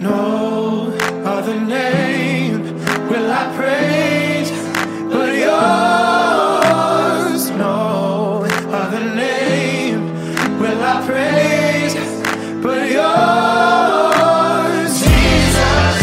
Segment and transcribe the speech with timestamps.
[0.00, 0.92] No
[1.24, 2.62] other name
[3.08, 4.50] will I praise
[5.10, 7.50] but yours.
[7.50, 10.00] No other name
[10.60, 11.94] will I praise
[12.62, 15.00] but yours.
[15.02, 16.00] Jesus,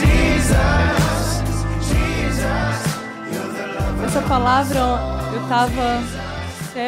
[0.00, 1.40] Jesus,
[1.88, 2.76] Jesus.
[3.32, 4.80] You're the Essa palavra
[5.32, 6.17] eu tava.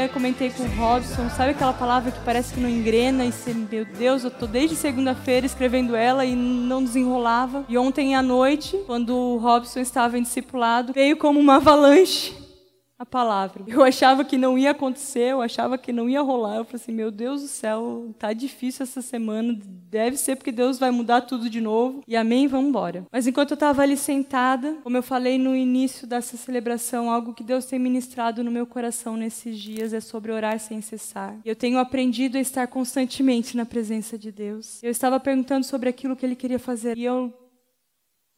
[0.09, 3.85] Comentei com o Robson, sabe aquela palavra que parece que não engrena e você, meu
[3.85, 7.65] Deus, eu tô desde segunda-feira escrevendo ela e não desenrolava.
[7.69, 12.40] E ontem à noite, quando o Robson estava em discipulado, veio como uma avalanche
[13.01, 13.65] a palavra.
[13.67, 16.57] Eu achava que não ia acontecer, eu achava que não ia rolar.
[16.57, 19.59] Eu falei assim, meu Deus do céu, tá difícil essa semana.
[19.91, 22.03] Deve ser porque Deus vai mudar tudo de novo.
[22.07, 23.07] E amém, vamos embora.
[23.11, 27.43] Mas enquanto eu estava ali sentada, como eu falei no início dessa celebração, algo que
[27.43, 31.39] Deus tem ministrado no meu coração nesses dias é sobre orar sem cessar.
[31.43, 34.79] E eu tenho aprendido a estar constantemente na presença de Deus.
[34.83, 37.33] Eu estava perguntando sobre aquilo que Ele queria fazer e eu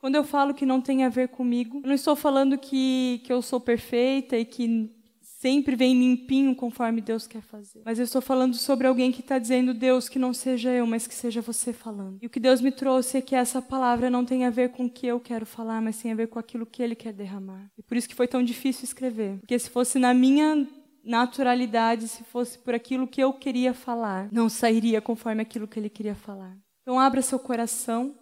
[0.03, 3.33] quando eu falo que não tem a ver comigo, eu não estou falando que, que
[3.33, 4.91] eu sou perfeita e que
[5.23, 7.83] sempre vem limpinho conforme Deus quer fazer.
[7.85, 11.07] Mas eu estou falando sobre alguém que está dizendo, Deus, que não seja eu, mas
[11.07, 12.19] que seja você falando.
[12.21, 14.87] E o que Deus me trouxe é que essa palavra não tem a ver com
[14.87, 17.71] o que eu quero falar, mas tem a ver com aquilo que Ele quer derramar.
[17.79, 19.39] E por isso que foi tão difícil escrever.
[19.39, 20.67] Porque se fosse na minha
[21.05, 25.89] naturalidade, se fosse por aquilo que eu queria falar, não sairia conforme aquilo que Ele
[25.89, 26.57] queria falar.
[26.83, 28.17] Então abra seu coração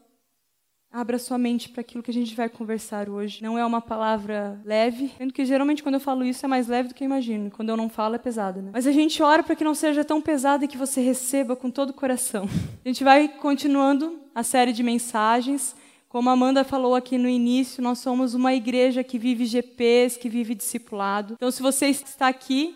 [0.92, 3.40] Abra sua mente para aquilo que a gente vai conversar hoje.
[3.40, 6.88] Não é uma palavra leve, sendo que geralmente quando eu falo isso é mais leve
[6.88, 7.48] do que eu imagino.
[7.48, 8.70] Quando eu não falo é pesada, né?
[8.72, 11.70] Mas a gente ora para que não seja tão pesada e que você receba com
[11.70, 12.48] todo o coração.
[12.84, 15.76] A gente vai continuando a série de mensagens.
[16.08, 20.28] Como a Amanda falou aqui no início, nós somos uma igreja que vive GPs, que
[20.28, 21.34] vive discipulado.
[21.34, 22.74] Então, se você está aqui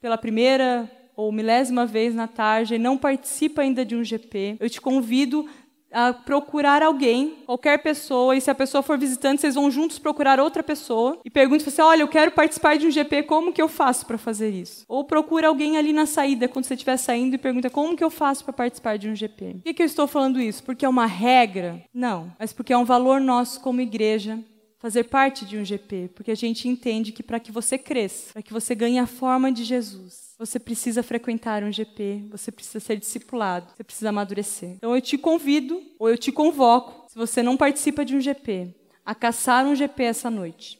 [0.00, 4.70] pela primeira ou milésima vez na tarde e não participa ainda de um GP, eu
[4.70, 5.48] te convido
[5.96, 10.38] a procurar alguém, qualquer pessoa, e se a pessoa for visitante, vocês vão juntos procurar
[10.38, 13.66] outra pessoa e perguntam você, olha, eu quero participar de um GP, como que eu
[13.66, 14.84] faço para fazer isso?
[14.86, 18.10] Ou procura alguém ali na saída, quando você estiver saindo, e pergunta, como que eu
[18.10, 19.54] faço para participar de um GP?
[19.54, 20.62] Por que, que eu estou falando isso?
[20.62, 21.82] Porque é uma regra?
[21.94, 24.38] Não, mas porque é um valor nosso como igreja
[24.78, 28.42] fazer parte de um GP, porque a gente entende que para que você cresça, para
[28.42, 32.98] que você ganhe a forma de Jesus, você precisa frequentar um GP, você precisa ser
[32.98, 34.70] discipulado, você precisa amadurecer.
[34.70, 38.74] Então eu te convido, ou eu te convoco, se você não participa de um GP,
[39.04, 40.78] a caçar um GP essa noite.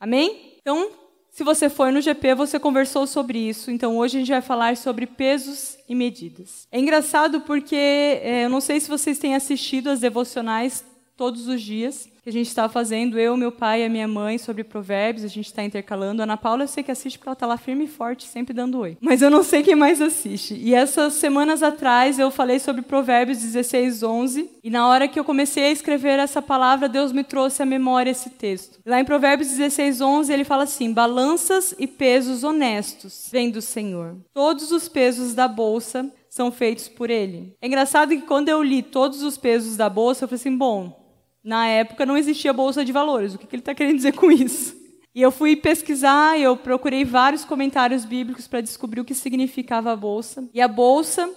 [0.00, 0.56] Amém?
[0.60, 0.90] Então,
[1.30, 3.70] se você foi no GP, você conversou sobre isso.
[3.70, 6.66] Então, hoje a gente vai falar sobre pesos e medidas.
[6.72, 10.82] É engraçado porque é, eu não sei se vocês têm assistido as devocionais
[11.16, 14.36] todos os dias que a gente está fazendo, eu, meu pai e a minha mãe,
[14.36, 16.20] sobre provérbios, a gente está intercalando.
[16.20, 18.52] A Ana Paula eu sei que assiste porque ela está lá firme e forte, sempre
[18.52, 18.98] dando oi.
[19.00, 20.54] Mas eu não sei quem mais assiste.
[20.54, 25.24] E essas semanas atrás eu falei sobre provérbios 16, 11, e na hora que eu
[25.24, 28.80] comecei a escrever essa palavra, Deus me trouxe à memória esse texto.
[28.84, 34.16] Lá em provérbios 16, 11, ele fala assim, balanças e pesos honestos vêm do Senhor.
[34.34, 37.54] Todos os pesos da bolsa são feitos por ele.
[37.62, 41.05] É engraçado que quando eu li todos os pesos da bolsa, eu falei assim, bom,
[41.46, 43.34] na época não existia bolsa de valores.
[43.34, 44.74] O que ele está querendo dizer com isso?
[45.14, 49.96] E eu fui pesquisar, eu procurei vários comentários bíblicos para descobrir o que significava a
[49.96, 50.46] bolsa.
[50.52, 51.30] E a bolsa,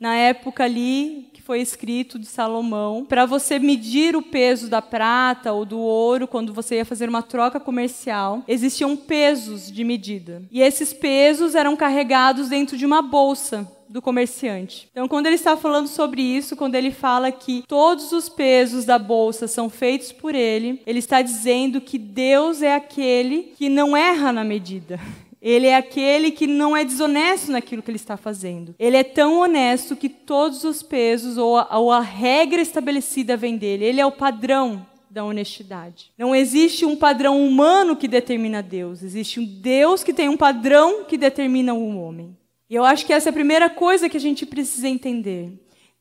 [0.00, 5.52] na época ali que foi escrito de Salomão, para você medir o peso da prata
[5.52, 10.42] ou do ouro quando você ia fazer uma troca comercial, existiam pesos de medida.
[10.50, 14.88] E esses pesos eram carregados dentro de uma bolsa do comerciante.
[14.92, 18.98] Então, quando ele está falando sobre isso, quando ele fala que todos os pesos da
[18.98, 24.32] bolsa são feitos por ele, ele está dizendo que Deus é aquele que não erra
[24.32, 24.98] na medida.
[25.40, 28.74] Ele é aquele que não é desonesto naquilo que ele está fazendo.
[28.78, 33.56] Ele é tão honesto que todos os pesos ou a, ou a regra estabelecida vem
[33.56, 33.84] dele.
[33.84, 36.12] Ele é o padrão da honestidade.
[36.16, 39.02] Não existe um padrão humano que determina Deus.
[39.02, 42.36] Existe um Deus que tem um padrão que determina o homem.
[42.68, 45.52] E eu acho que essa é a primeira coisa que a gente precisa entender.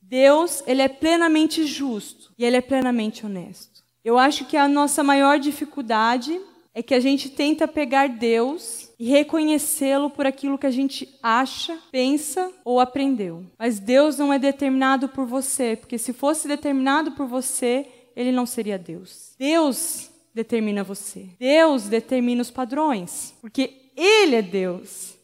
[0.02, 3.84] Deus, ele é plenamente justo e ele é plenamente honesto.
[4.04, 6.40] Eu acho que a nossa maior dificuldade
[6.74, 11.80] é que a gente tenta pegar Deus e reconhecê-lo por aquilo que a gente acha,
[11.90, 13.46] pensa ou aprendeu.
[13.58, 18.46] Mas Deus não é determinado por você, porque se fosse determinado por você, ele não
[18.46, 19.36] seria Deus.
[19.40, 21.28] Deus determina você.
[21.40, 25.16] Deus determina os padrões, porque ele é Deus.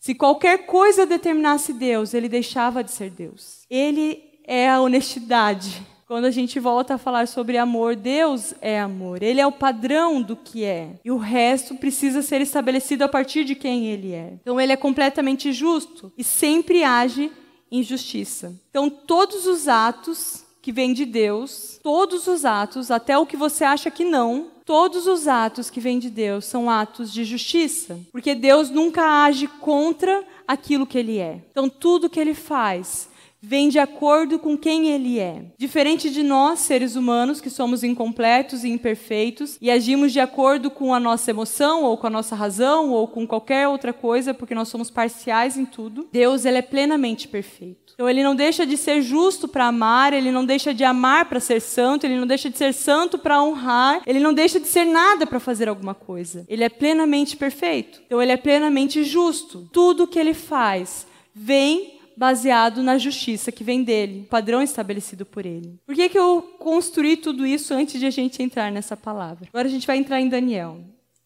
[0.00, 3.66] Se qualquer coisa determinasse Deus, ele deixava de ser Deus.
[3.68, 5.82] Ele é a honestidade.
[6.08, 9.22] Quando a gente volta a falar sobre amor, Deus é amor.
[9.22, 10.94] Ele é o padrão do que é.
[11.04, 14.32] E o resto precisa ser estabelecido a partir de quem ele é.
[14.40, 17.30] Então ele é completamente justo e sempre age
[17.70, 18.58] em justiça.
[18.70, 23.62] Então todos os atos que vem de Deus, todos os atos, até o que você
[23.62, 28.34] acha que não, todos os atos que vêm de Deus são atos de justiça, porque
[28.34, 31.42] Deus nunca age contra aquilo que ele é.
[31.50, 33.07] Então tudo que ele faz
[33.40, 35.44] vem de acordo com quem ele é.
[35.56, 40.92] Diferente de nós, seres humanos, que somos incompletos e imperfeitos e agimos de acordo com
[40.92, 44.68] a nossa emoção ou com a nossa razão ou com qualquer outra coisa, porque nós
[44.68, 47.94] somos parciais em tudo, Deus ele é plenamente perfeito.
[47.94, 51.40] Então ele não deixa de ser justo para amar, ele não deixa de amar para
[51.40, 54.84] ser santo, ele não deixa de ser santo para honrar, ele não deixa de ser
[54.84, 56.44] nada para fazer alguma coisa.
[56.48, 58.00] Ele é plenamente perfeito.
[58.06, 59.68] Então ele é plenamente justo.
[59.72, 65.78] Tudo que ele faz vem baseado na justiça que vem dele, padrão estabelecido por ele.
[65.86, 69.48] Por que, que eu construí tudo isso antes de a gente entrar nessa palavra?
[69.48, 70.80] Agora a gente vai entrar em Daniel.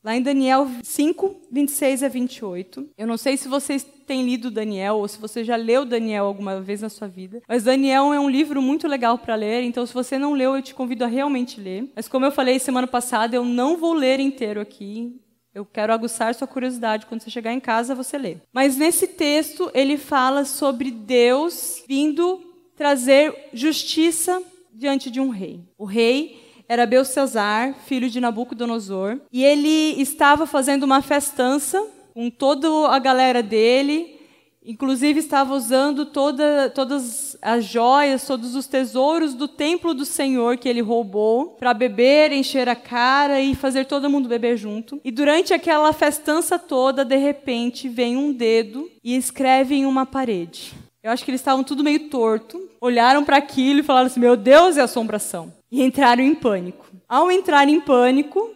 [0.05, 2.91] Lá em Daniel 5, 26 a 28.
[2.99, 6.61] Eu não sei se vocês têm lido Daniel ou se você já leu Daniel alguma
[6.61, 9.95] vez na sua vida, mas Daniel é um livro muito legal para ler, então se
[9.95, 11.91] você não leu, eu te convido a realmente ler.
[11.95, 15.19] Mas como eu falei semana passada, eu não vou ler inteiro aqui.
[15.55, 17.07] Eu quero aguçar sua curiosidade.
[17.07, 18.39] Quando você chegar em casa, você lê.
[18.53, 22.41] Mas nesse texto, ele fala sobre Deus vindo
[22.75, 25.61] trazer justiça diante de um rei.
[25.77, 32.89] O rei era Belsazar, filho de Nabucodonosor, e ele estava fazendo uma festança com toda
[32.89, 34.22] a galera dele,
[34.65, 40.69] Inclusive estava usando toda, todas as joias, todos os tesouros do templo do Senhor que
[40.69, 45.01] ele roubou para beber, encher a cara e fazer todo mundo beber junto.
[45.05, 50.75] E durante aquela festança toda, de repente, vem um dedo e escreve em uma parede.
[51.03, 54.37] Eu acho que eles estavam tudo meio torto, olharam para aquilo e falaram assim: "Meu
[54.37, 55.53] Deus, é assombração".
[55.73, 56.87] E entraram em pânico.
[57.09, 58.49] Ao entrar em pânico,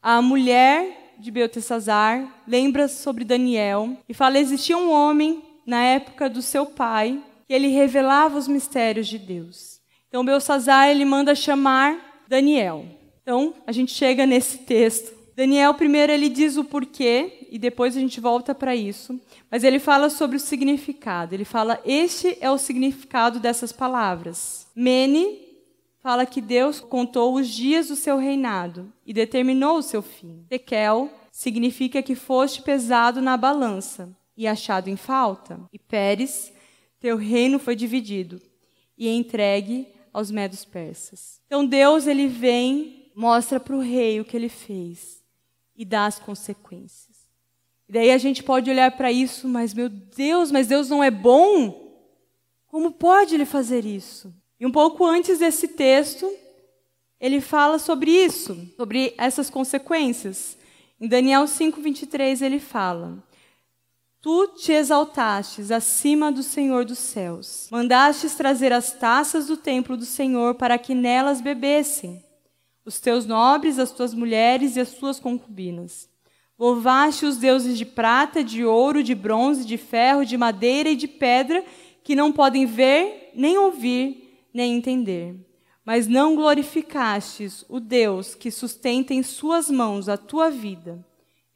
[0.00, 6.42] a mulher de Beltesazar lembra sobre Daniel e fala: existia um homem na época do
[6.42, 7.18] seu pai
[7.48, 9.80] que ele revelava os mistérios de Deus.
[10.06, 12.84] Então Belsazar ele manda chamar Daniel.
[13.22, 15.14] Então a gente chega nesse texto.
[15.34, 19.18] Daniel primeiro ele diz o porquê e depois a gente volta para isso,
[19.50, 21.34] mas ele fala sobre o significado.
[21.34, 24.66] Ele fala: "Este é o significado dessas palavras.
[24.76, 25.43] Mene
[26.04, 30.44] fala que Deus contou os dias do seu reinado e determinou o seu fim.
[30.50, 35.58] Tekel significa que foste pesado na balança e achado em falta.
[35.72, 36.52] E Pérez,
[37.00, 38.38] teu reino foi dividido
[38.98, 41.40] e entregue aos medos persas.
[41.46, 45.24] Então Deus ele vem, mostra para o rei o que ele fez
[45.74, 47.26] e dá as consequências.
[47.88, 51.10] E daí a gente pode olhar para isso, mas meu Deus, mas Deus não é
[51.10, 51.98] bom?
[52.66, 54.43] Como pode ele fazer isso?
[54.58, 56.30] E um pouco antes desse texto,
[57.20, 60.56] ele fala sobre isso, sobre essas consequências.
[61.00, 63.22] Em Daniel 5:23 ele fala:
[64.20, 67.68] Tu te exaltastes acima do Senhor dos céus.
[67.70, 72.24] Mandastes trazer as taças do templo do Senhor para que nelas bebessem
[72.84, 76.08] os teus nobres, as tuas mulheres e as tuas concubinas.
[76.58, 81.08] Louvaste os deuses de prata, de ouro, de bronze, de ferro, de madeira e de
[81.08, 81.64] pedra,
[82.02, 84.23] que não podem ver, nem ouvir,
[84.54, 85.36] nem entender.
[85.84, 91.04] Mas não glorificastes o Deus que sustenta em suas mãos a tua vida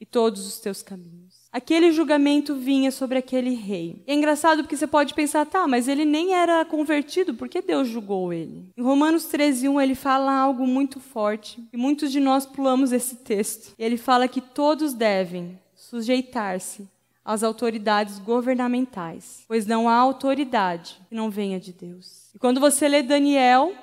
[0.01, 1.49] e todos os teus caminhos.
[1.51, 4.03] Aquele julgamento vinha sobre aquele rei.
[4.07, 7.63] E é engraçado porque você pode pensar, tá, mas ele nem era convertido, por que
[7.63, 8.71] Deus julgou ele?
[8.77, 13.75] Em Romanos 13:1 ele fala algo muito forte, e muitos de nós pulamos esse texto.
[13.79, 16.87] Ele fala que todos devem sujeitar-se
[17.25, 22.18] às autoridades governamentais, pois não há autoridade que não venha de Deus.
[22.39, 23.75] E quando você lê Daniel,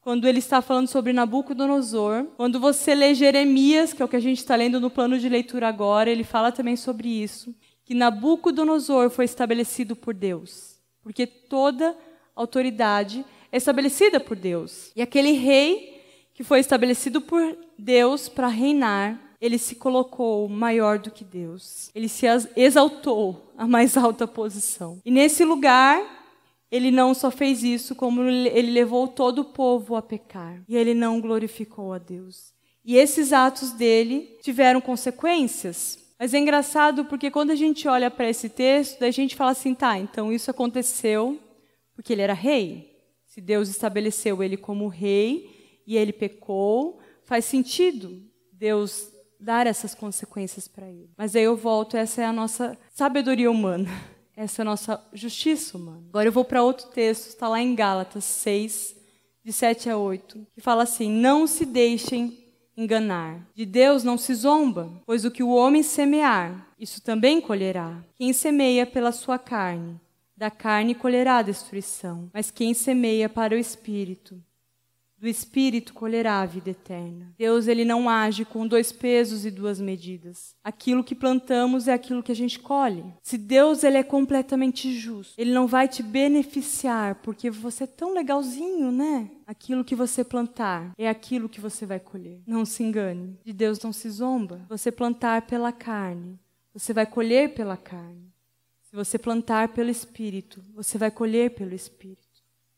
[0.00, 4.20] quando ele está falando sobre Nabucodonosor, quando você lê Jeremias, que é o que a
[4.20, 9.10] gente está lendo no plano de leitura agora, ele fala também sobre isso, que Nabucodonosor
[9.10, 11.94] foi estabelecido por Deus, porque toda
[12.34, 14.90] autoridade é estabelecida por Deus.
[14.96, 21.10] E aquele rei que foi estabelecido por Deus para reinar, ele se colocou maior do
[21.10, 21.90] que Deus.
[21.94, 22.24] Ele se
[22.56, 24.98] exaltou à mais alta posição.
[25.04, 26.21] E nesse lugar,
[26.72, 30.64] ele não só fez isso, como ele levou todo o povo a pecar.
[30.66, 32.54] E ele não glorificou a Deus.
[32.82, 35.98] E esses atos dele tiveram consequências.
[36.18, 39.74] Mas é engraçado porque quando a gente olha para esse texto, a gente fala assim,
[39.74, 41.38] tá, então isso aconteceu
[41.94, 42.90] porque ele era rei.
[43.26, 50.68] Se Deus estabeleceu ele como rei e ele pecou, faz sentido Deus dar essas consequências
[50.68, 51.10] para ele.
[51.18, 53.90] Mas aí eu volto, essa é a nossa sabedoria humana,
[54.36, 56.04] essa é nossa justiça humana.
[56.08, 58.96] Agora eu vou para outro texto, está lá em Gálatas 6,
[59.44, 62.38] de 7 a 8, que fala assim: Não se deixem
[62.76, 63.46] enganar.
[63.54, 68.02] De Deus não se zomba, pois o que o homem semear, isso também colherá.
[68.16, 70.00] Quem semeia pela sua carne,
[70.34, 74.42] Da carne colherá destruição, mas quem semeia para o espírito,
[75.22, 77.32] do espírito colherá a vida eterna.
[77.38, 80.56] Deus ele não age com dois pesos e duas medidas.
[80.64, 83.04] Aquilo que plantamos é aquilo que a gente colhe.
[83.22, 88.12] Se Deus ele é completamente justo, ele não vai te beneficiar porque você é tão
[88.12, 89.30] legalzinho, né?
[89.46, 92.40] Aquilo que você plantar é aquilo que você vai colher.
[92.44, 93.38] Não se engane.
[93.44, 94.66] De Deus não se zomba.
[94.68, 96.36] Você plantar pela carne,
[96.74, 98.32] você vai colher pela carne.
[98.90, 102.31] Se você plantar pelo Espírito, você vai colher pelo Espírito.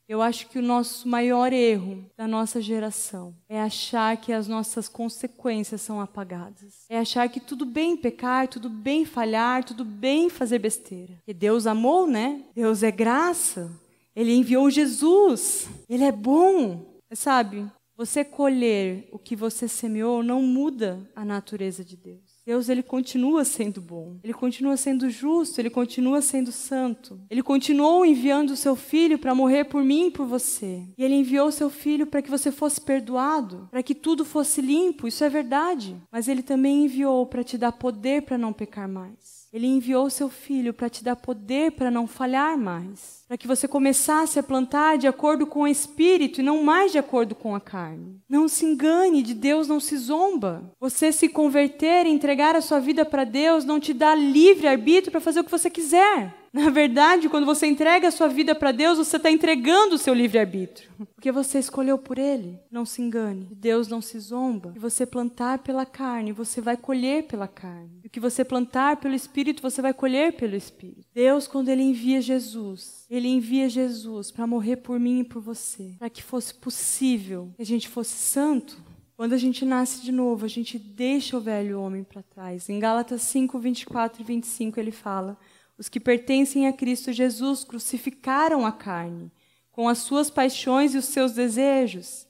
[0.07, 4.87] Eu acho que o nosso maior erro da nossa geração é achar que as nossas
[4.87, 6.85] consequências são apagadas.
[6.91, 11.15] É achar que tudo bem pecar, tudo bem falhar, tudo bem fazer besteira.
[11.27, 12.43] E Deus amou, né?
[12.55, 13.71] Deus é graça.
[14.15, 15.69] Ele enviou Jesus.
[15.89, 16.85] Ele é bom.
[17.13, 17.67] Sabe?
[17.97, 22.34] Você colher o que você semeou não muda a natureza de Deus.
[22.47, 27.19] Deus ele continua sendo bom, ele continua sendo justo, ele continua sendo santo.
[27.31, 30.83] Ele continuou enviando o seu filho para morrer por mim e por você.
[30.99, 34.61] E ele enviou o seu filho para que você fosse perdoado, para que tudo fosse
[34.61, 35.97] limpo, isso é verdade.
[36.13, 39.49] Mas ele também enviou para te dar poder para não pecar mais.
[39.53, 43.49] Ele enviou o seu filho para te dar poder para não falhar mais para que
[43.49, 47.53] você começasse a plantar de acordo com o espírito e não mais de acordo com
[47.53, 48.21] a carne.
[48.29, 50.73] Não se engane, de Deus não se zomba.
[50.79, 55.11] Você se converter e entregar a sua vida para Deus não te dá livre arbítrio
[55.11, 56.33] para fazer o que você quiser.
[56.55, 60.15] Na verdade, quando você entrega a sua vida para Deus, você está entregando o seu
[60.15, 60.89] livre-arbítrio.
[61.13, 62.61] Porque você escolheu por Ele.
[62.71, 63.49] Não se engane.
[63.51, 64.73] Deus não se zomba.
[64.77, 67.99] E você plantar pela carne, você vai colher pela carne.
[68.05, 71.09] E o que você plantar pelo Espírito, você vai colher pelo Espírito.
[71.13, 75.95] Deus, quando Ele envia Jesus, Ele envia Jesus para morrer por mim e por você.
[75.99, 78.83] Para que fosse possível que a gente fosse santo.
[79.17, 82.69] Quando a gente nasce de novo, a gente deixa o velho homem para trás.
[82.69, 85.39] Em Gálatas 5, 24 e 25, ele fala.
[85.79, 89.31] Os que pertencem a Cristo Jesus crucificaram a carne,
[89.71, 92.27] com as suas paixões e os seus desejos.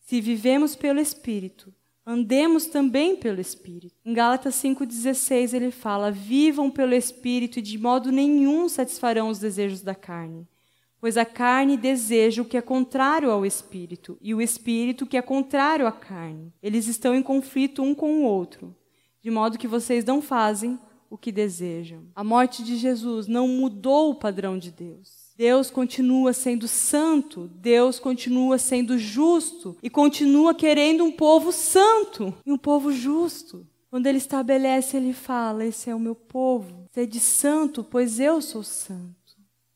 [0.00, 1.72] Se vivemos pelo Espírito,
[2.06, 3.94] andemos também pelo Espírito.
[4.04, 9.82] Em Gálatas 5,16 ele fala: Vivam pelo Espírito e de modo nenhum satisfarão os desejos
[9.82, 10.46] da carne.
[11.00, 15.18] Pois a carne deseja o que é contrário ao Espírito, e o Espírito o que
[15.18, 16.52] é contrário à carne.
[16.62, 18.74] Eles estão em conflito um com o outro,
[19.22, 20.78] de modo que vocês não fazem
[21.10, 22.06] o que desejam.
[22.14, 25.23] A morte de Jesus não mudou o padrão de Deus.
[25.36, 32.52] Deus continua sendo santo, Deus continua sendo justo e continua querendo um povo santo e
[32.52, 33.66] um povo justo.
[33.90, 38.62] Quando ele estabelece, ele fala: Esse é o meu povo, sede santo, pois eu sou
[38.62, 39.24] santo.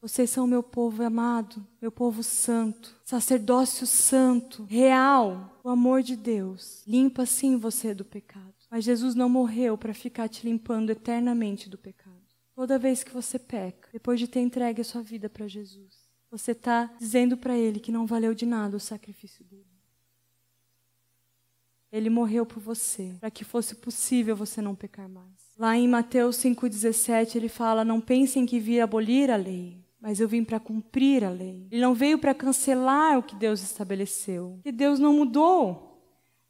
[0.00, 5.60] Vocês são meu povo amado, meu povo santo, sacerdócio santo, real.
[5.64, 8.54] O amor de Deus limpa sim você do pecado.
[8.70, 12.07] Mas Jesus não morreu para ficar te limpando eternamente do pecado.
[12.58, 15.94] Toda vez que você peca, depois de ter entregue a sua vida para Jesus,
[16.28, 19.64] você está dizendo para Ele que não valeu de nada o sacrifício dele.
[21.92, 25.36] Ele morreu por você, para que fosse possível você não pecar mais.
[25.56, 30.26] Lá em Mateus 5,17 ele fala: Não pensem que vi abolir a lei, mas eu
[30.26, 31.68] vim para cumprir a lei.
[31.70, 36.02] Ele não veio para cancelar o que Deus estabeleceu, porque Deus não mudou.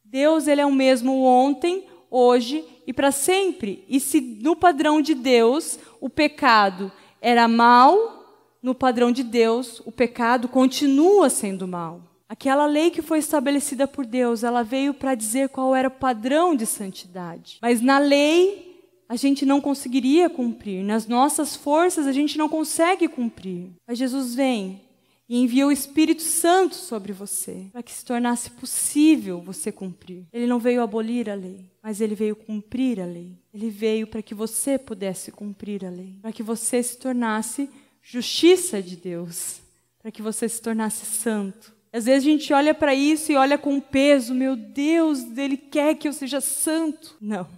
[0.02, 3.84] Deus ele é o mesmo ontem, hoje e para sempre.
[3.88, 6.90] E se no padrão de Deus o pecado
[7.20, 8.18] era mal,
[8.62, 12.02] no padrão de Deus o pecado continua sendo mal.
[12.28, 16.54] Aquela lei que foi estabelecida por Deus, ela veio para dizer qual era o padrão
[16.54, 17.58] de santidade.
[17.62, 23.08] Mas na lei a gente não conseguiria cumprir, nas nossas forças a gente não consegue
[23.08, 23.70] cumprir.
[23.86, 24.82] Mas Jesus vem
[25.26, 30.26] e enviou o Espírito Santo sobre você, para que se tornasse possível você cumprir.
[30.32, 33.38] Ele não veio abolir a lei, mas ele veio cumprir a lei.
[33.58, 37.68] Ele veio para que você pudesse cumprir a lei, para que você se tornasse
[38.00, 39.60] justiça de Deus,
[40.00, 41.74] para que você se tornasse santo.
[41.92, 45.96] Às vezes a gente olha para isso e olha com peso, meu Deus, ele quer
[45.96, 47.16] que eu seja santo.
[47.20, 47.48] Não.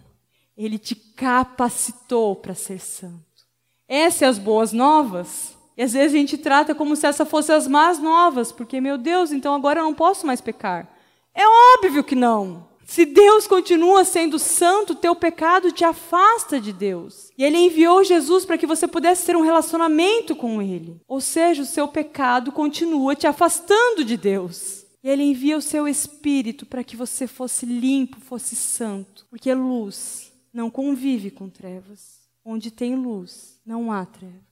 [0.57, 3.45] Ele te capacitou para ser santo.
[3.87, 5.55] Essas são as boas novas.
[5.77, 8.97] E às vezes a gente trata como se essa fosse as más novas, porque, meu
[8.97, 10.89] Deus, então agora eu não posso mais pecar.
[11.35, 11.43] É
[11.77, 12.70] óbvio que não.
[12.91, 17.31] Se Deus continua sendo santo, teu pecado te afasta de Deus.
[17.39, 21.01] E Ele enviou Jesus para que você pudesse ter um relacionamento com Ele.
[21.07, 24.85] Ou seja, o seu pecado continua te afastando de Deus.
[25.05, 29.25] E Ele envia o seu Espírito para que você fosse limpo, fosse santo.
[29.31, 32.19] Porque luz não convive com trevas.
[32.45, 34.51] Onde tem luz, não há trevas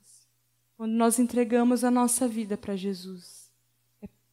[0.77, 3.38] quando nós entregamos a nossa vida para Jesus.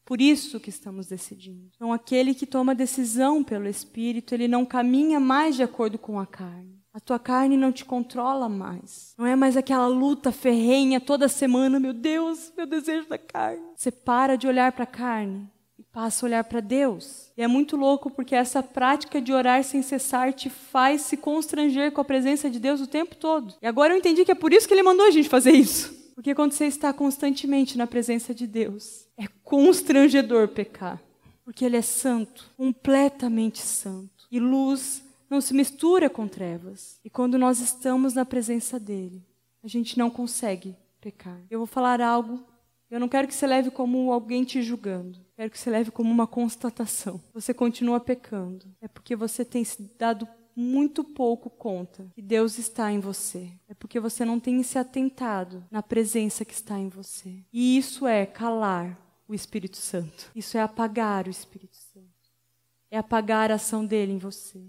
[0.06, 1.72] Por isso que estamos decidindo.
[1.76, 6.28] Então, aquele que toma decisão pelo Espírito, ele não caminha mais de acordo com a
[6.28, 6.76] carne.
[6.94, 9.14] A tua carne não te controla mais.
[9.18, 13.64] Não é mais aquela luta ferrenha toda semana, meu Deus, meu desejo da carne.
[13.76, 17.34] Você para de olhar para a carne e passa a olhar para Deus.
[17.36, 21.92] E é muito louco porque essa prática de orar sem cessar te faz se constranger
[21.92, 23.56] com a presença de Deus o tempo todo.
[23.62, 26.05] E agora eu entendi que é por isso que ele mandou a gente fazer isso.
[26.16, 31.02] Porque quando você está constantemente na presença de Deus, é constrangedor pecar.
[31.44, 34.26] Porque ele é santo, completamente santo.
[34.32, 37.00] E luz não se mistura com trevas.
[37.04, 39.24] E quando nós estamos na presença dele,
[39.62, 41.40] a gente não consegue pecar.
[41.52, 42.44] Eu vou falar algo,
[42.90, 45.20] eu não quero que você leve como alguém te julgando.
[45.36, 47.22] Quero que você leve como uma constatação.
[47.34, 48.66] Você continua pecando.
[48.80, 53.52] É porque você tem se dado muito pouco conta que Deus está em você.
[53.68, 57.44] É porque você não tem se atentado na presença que está em você.
[57.52, 58.98] E isso é calar
[59.28, 60.32] o Espírito Santo.
[60.36, 62.06] Isso é apagar o Espírito Santo.
[62.90, 64.64] É apagar a ação dele em você.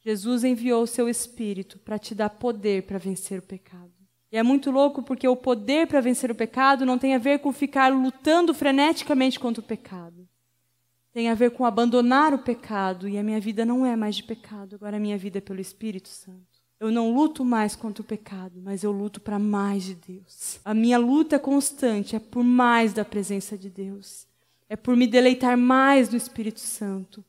[0.00, 3.90] Jesus enviou o seu Espírito para te dar poder para vencer o pecado.
[4.30, 7.38] E é muito louco porque o poder para vencer o pecado não tem a ver
[7.38, 10.23] com ficar lutando freneticamente contra o pecado.
[11.14, 14.24] Tem a ver com abandonar o pecado e a minha vida não é mais de
[14.24, 16.62] pecado, agora a minha vida é pelo Espírito Santo.
[16.78, 20.60] Eu não luto mais contra o pecado, mas eu luto para mais de Deus.
[20.62, 24.26] A minha luta constante é por mais da presença de Deus.
[24.68, 27.24] É por me deleitar mais no Espírito Santo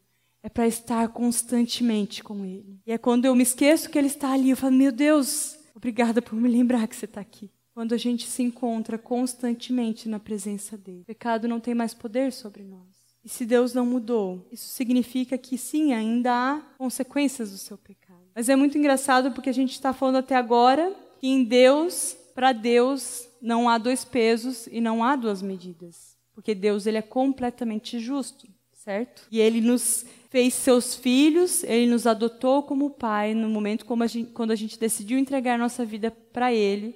[0.45, 2.79] é para estar constantemente com Ele.
[2.85, 6.21] E é quando eu me esqueço que Ele está ali, eu falo, meu Deus, obrigada
[6.21, 7.49] por me lembrar que você está aqui.
[7.73, 12.31] Quando a gente se encontra constantemente na presença dele, o pecado não tem mais poder
[12.31, 12.94] sobre nós.
[13.25, 18.21] E se Deus não mudou, isso significa que sim, ainda há consequências do seu pecado.
[18.35, 22.53] Mas é muito engraçado porque a gente está falando até agora que em Deus, para
[22.53, 26.15] Deus, não há dois pesos e não há duas medidas.
[26.35, 29.25] Porque Deus ele é completamente justo, certo?
[29.31, 34.31] E ele nos fez seus filhos, ele nos adotou como pai no momento a gente,
[34.33, 36.95] quando a gente decidiu entregar nossa vida para ele.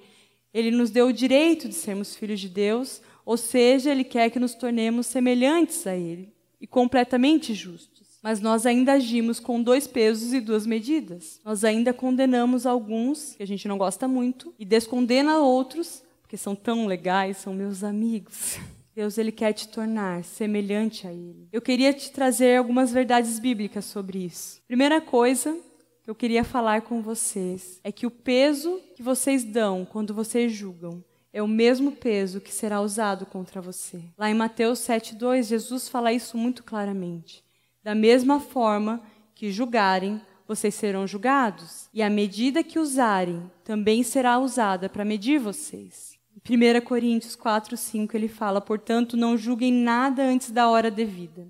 [0.53, 4.39] Ele nos deu o direito de sermos filhos de Deus, ou seja, ele quer que
[4.39, 8.17] nos tornemos semelhantes a ele e completamente justos.
[8.23, 11.39] Mas nós ainda agimos com dois pesos e duas medidas.
[11.45, 16.55] Nós ainda condenamos alguns, que a gente não gosta muito, e descondena outros, porque são
[16.55, 18.57] tão legais, são meus amigos.
[18.95, 21.47] Deus ele quer te tornar semelhante a ele.
[21.53, 24.59] Eu queria te trazer algumas verdades bíblicas sobre isso.
[24.65, 25.55] Primeira coisa
[26.03, 30.51] que eu queria falar com vocês é que o peso que vocês dão quando vocês
[30.51, 31.03] julgam
[31.39, 34.01] é o mesmo peso que será usado contra você.
[34.17, 37.43] Lá em Mateus 7:2, Jesus fala isso muito claramente.
[37.83, 39.01] Da mesma forma
[39.33, 45.39] que julgarem, vocês serão julgados, e a medida que usarem também será usada para medir
[45.39, 46.17] vocês.
[46.43, 51.47] 1 Coríntios 4, 5, ele fala: Portanto, não julguem nada antes da hora devida.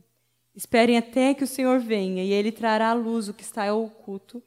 [0.56, 4.44] Esperem até que o Senhor venha, e ele trará à luz o que está oculto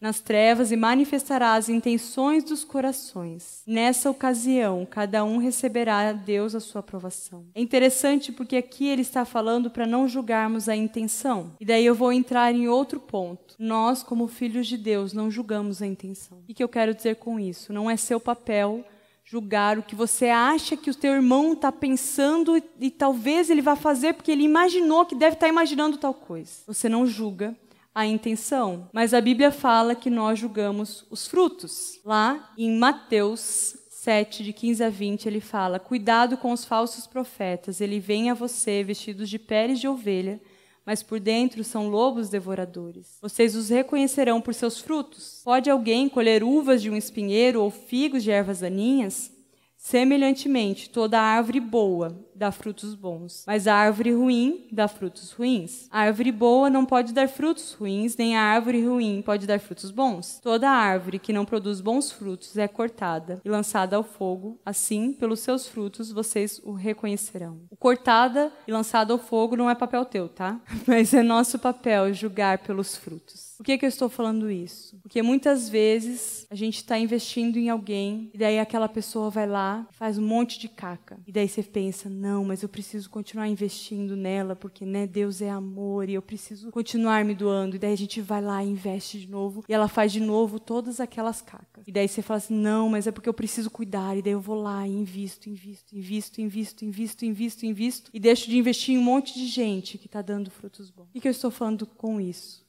[0.00, 3.62] nas trevas e manifestará as intenções dos corações.
[3.66, 7.46] Nessa ocasião, cada um receberá a Deus a sua aprovação.
[7.54, 11.52] É interessante porque aqui ele está falando para não julgarmos a intenção.
[11.58, 13.54] E daí eu vou entrar em outro ponto.
[13.58, 16.38] Nós, como filhos de Deus, não julgamos a intenção.
[16.48, 17.72] O que eu quero dizer com isso?
[17.72, 18.84] Não é seu papel
[19.26, 23.74] julgar o que você acha que o teu irmão está pensando e, talvez ele vá
[23.74, 26.52] fazer porque ele imaginou que deve estar tá imaginando tal coisa.
[26.66, 27.56] Você não julga
[27.96, 31.98] a intenção, mas a Bíblia fala que nós julgamos os frutos.
[32.04, 37.80] Lá em Mateus 7, de 15 a 20, ele fala: Cuidado com os falsos profetas,
[37.80, 40.38] ele vem a você vestidos de peles de ovelha
[40.84, 43.18] mas por dentro são lobos devoradores.
[43.20, 45.40] Vocês os reconhecerão por seus frutos.
[45.44, 49.32] Pode alguém colher uvas de um espinheiro ou figos de ervas daninhas?
[49.76, 55.88] Semelhantemente, toda árvore boa dá frutos bons, mas a árvore ruim dá frutos ruins.
[55.90, 59.90] A árvore boa não pode dar frutos ruins, nem a árvore ruim pode dar frutos
[59.90, 60.38] bons.
[60.42, 64.60] Toda árvore que não produz bons frutos é cortada e lançada ao fogo.
[64.64, 67.60] Assim, pelos seus frutos vocês o reconhecerão.
[67.70, 70.60] O cortada e lançada ao fogo não é papel teu, tá?
[70.86, 73.54] Mas é nosso papel julgar pelos frutos.
[73.56, 74.98] Por que, que eu estou falando isso?
[75.02, 79.86] Porque muitas vezes a gente está investindo em alguém e daí aquela pessoa vai lá
[79.92, 81.18] faz um monte de caca.
[81.26, 85.50] E daí você pensa, não, mas eu preciso continuar investindo nela porque né, Deus é
[85.50, 87.76] amor e eu preciso continuar me doando.
[87.76, 90.58] E daí a gente vai lá e investe de novo e ela faz de novo
[90.58, 91.84] todas aquelas cacas.
[91.86, 94.16] E daí você fala assim, não, mas é porque eu preciso cuidar.
[94.16, 98.50] E daí eu vou lá e invisto, invisto, invisto, invisto, invisto, invisto, invisto e deixo
[98.50, 101.08] de investir em um monte de gente que está dando frutos bons.
[101.14, 102.65] O que eu estou falando com isso?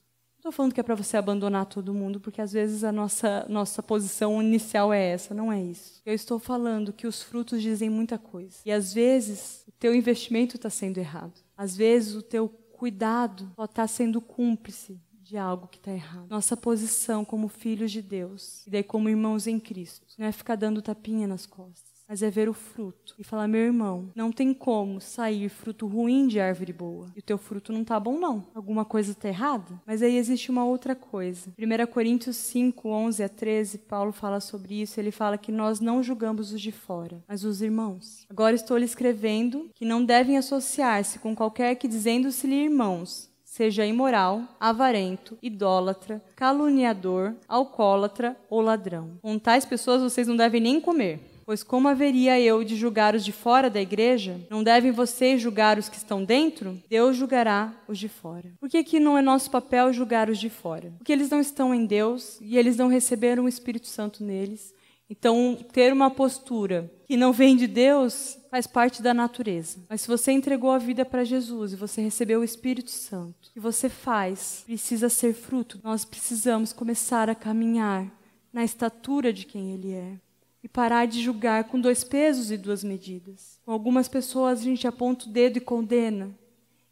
[0.47, 3.83] Estou falando que é para você abandonar todo mundo, porque às vezes a nossa, nossa
[3.83, 6.01] posição inicial é essa, não é isso.
[6.05, 8.57] Eu estou falando que os frutos dizem muita coisa.
[8.65, 11.33] E às vezes o teu investimento está sendo errado.
[11.57, 16.27] Às vezes o teu cuidado está sendo cúmplice de algo que está errado.
[16.29, 20.55] Nossa posição como filhos de Deus e daí como irmãos em Cristo não é ficar
[20.55, 24.53] dando tapinha nas costas mas é ver o fruto e falar: meu irmão, não tem
[24.53, 27.07] como sair fruto ruim de árvore boa.
[27.15, 28.45] E o teu fruto não tá bom, não.
[28.53, 29.81] Alguma coisa tá errada?
[29.85, 31.51] Mas aí existe uma outra coisa.
[31.57, 34.99] 1 Coríntios 5, 11 a 13, Paulo fala sobre isso.
[34.99, 38.25] Ele fala que nós não julgamos os de fora, mas os irmãos.
[38.29, 44.43] Agora estou lhe escrevendo que não devem associar-se com qualquer que, dizendo-se-lhe irmãos, seja imoral,
[44.59, 49.17] avarento, idólatra, caluniador, alcoólatra ou ladrão.
[49.21, 51.19] Com tais pessoas vocês não devem nem comer.
[51.47, 54.37] Pois como haveria eu de julgar os de fora da igreja?
[54.49, 56.77] Não devem vocês julgar os que estão dentro?
[56.89, 58.51] Deus julgará os de fora.
[58.59, 60.91] Por que, que não é nosso papel julgar os de fora?
[60.97, 64.75] Porque eles não estão em Deus e eles não receberam o Espírito Santo neles.
[65.09, 69.79] Então, ter uma postura que não vem de Deus faz parte da natureza.
[69.87, 73.59] Mas se você entregou a vida para Jesus e você recebeu o Espírito Santo, que
[73.61, 75.79] você faz precisa ser fruto.
[75.81, 78.05] Nós precisamos começar a caminhar
[78.51, 80.26] na estatura de quem Ele é
[80.67, 83.57] e parar de julgar com dois pesos e duas medidas.
[83.63, 86.37] Com algumas pessoas a gente aponta o dedo e condena,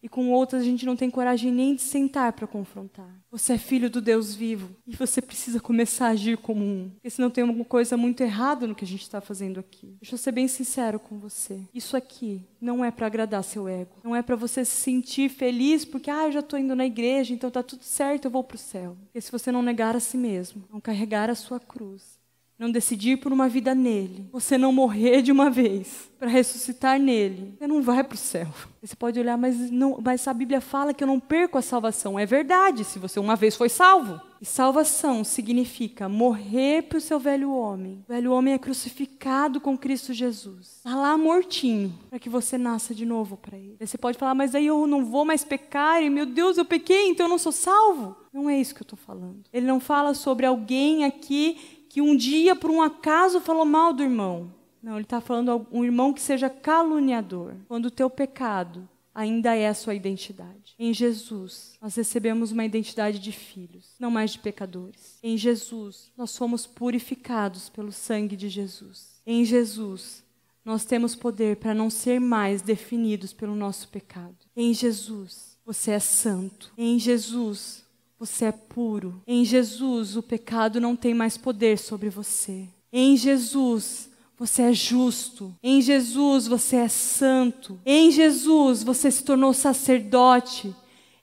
[0.01, 3.09] e com outras a gente não tem coragem nem de sentar para confrontar.
[3.29, 7.09] Você é filho do Deus vivo e você precisa começar a agir como um, porque
[7.09, 9.97] senão tem alguma coisa muito errada no que a gente está fazendo aqui.
[9.99, 11.59] Deixa eu ser bem sincero com você.
[11.73, 15.83] Isso aqui não é para agradar seu ego, não é para você se sentir feliz
[15.83, 18.55] porque ah, eu já estou indo na igreja, então tá tudo certo, eu vou para
[18.55, 18.95] o céu.
[19.05, 22.14] Porque se você não negar a si mesmo, não carregar a sua cruz,
[22.57, 27.53] não decidir por uma vida nele, você não morrer de uma vez para ressuscitar nele,
[27.57, 28.47] você não vai para o céu.
[28.81, 32.17] Você pode olhar, mas, não, mas a Bíblia fala que eu não perco a salvação.
[32.17, 34.21] É verdade, se você uma vez foi salvo.
[34.39, 38.03] E salvação significa morrer para o seu velho homem.
[38.07, 40.77] O velho homem é crucificado com Cristo Jesus.
[40.77, 43.77] Está lá mortinho, para que você nasça de novo para ele.
[43.79, 47.09] Você pode falar, mas aí eu não vou mais pecar, e meu Deus, eu pequei,
[47.09, 48.15] então eu não sou salvo.
[48.31, 49.43] Não é isso que eu estou falando.
[49.51, 54.03] Ele não fala sobre alguém aqui que um dia, por um acaso, falou mal do
[54.03, 54.53] irmão.
[54.83, 59.69] Não, ele está falando um irmão que seja caluniador, quando o teu pecado ainda é
[59.69, 60.75] a sua identidade.
[60.77, 65.17] Em Jesus, nós recebemos uma identidade de filhos, não mais de pecadores.
[65.23, 69.21] Em Jesus, nós somos purificados pelo sangue de Jesus.
[69.25, 70.21] Em Jesus,
[70.65, 74.35] nós temos poder para não ser mais definidos pelo nosso pecado.
[74.53, 76.73] Em Jesus, você é santo.
[76.77, 77.84] Em Jesus,
[78.17, 79.21] você é puro.
[79.27, 82.67] Em Jesus, o pecado não tem mais poder sobre você.
[82.91, 85.55] Em Jesus, você é justo.
[85.61, 87.79] Em Jesus, você é santo.
[87.85, 90.75] Em Jesus, você se tornou sacerdote.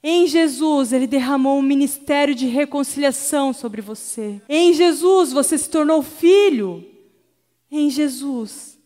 [0.03, 4.43] Em Jesus, Ele derramou um ministério de reconciliação sobre você.
[4.49, 6.85] Em Jesus, você se tornou filho.
[7.71, 8.79] Em Jesus,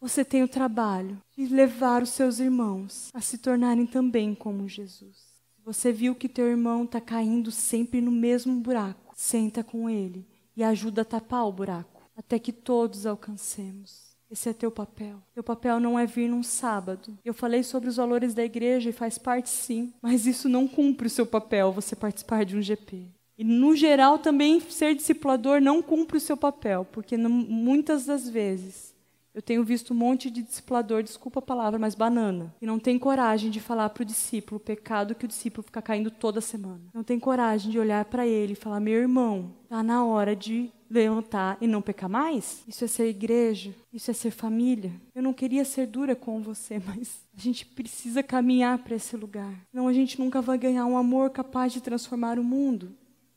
[0.00, 5.33] você tem o trabalho de levar os seus irmãos a se tornarem também como Jesus.
[5.64, 9.14] Você viu que teu irmão está caindo sempre no mesmo buraco.
[9.16, 14.14] Senta com ele e ajuda a tapar o buraco, até que todos alcancemos.
[14.30, 15.22] Esse é teu papel.
[15.32, 17.16] Teu papel não é vir num sábado.
[17.24, 21.06] Eu falei sobre os valores da igreja e faz parte sim, mas isso não cumpre
[21.06, 23.08] o seu papel, você participar de um GP.
[23.36, 28.93] E, no geral, também ser discipulador não cumpre o seu papel, porque muitas das vezes
[29.34, 32.98] eu tenho visto um monte de discipulador, desculpa a palavra, mas banana, e não tem
[32.98, 36.82] coragem de falar para o discípulo o pecado que o discípulo fica caindo toda semana.
[36.94, 40.70] Não tem coragem de olhar para ele e falar: meu irmão, está na hora de
[40.88, 42.62] levantar e não pecar mais?
[42.68, 44.92] Isso é ser igreja, isso é ser família.
[45.12, 49.52] Eu não queria ser dura com você, mas a gente precisa caminhar para esse lugar.
[49.72, 52.92] Não, a gente nunca vai ganhar um amor capaz de transformar o mundo.